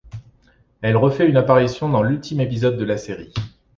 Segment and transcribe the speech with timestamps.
[0.81, 3.31] Elle refait une apparition dans l'ultime épisode de la série.